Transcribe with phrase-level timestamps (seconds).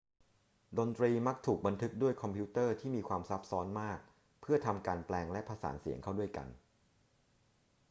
[0.77, 3.99] ดนตรีมักถูกบันทึกด้วยคอมพิวเตอร์ที่มีความซับซ้อนมาก
[4.41, 6.47] เพื่อทำการแปลงและผสานเสียงเข้าด้วยกัน